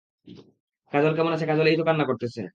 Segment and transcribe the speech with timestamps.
[0.93, 2.41] কাজল কেমন আছে কাজল এই তো কান্না করতেছে।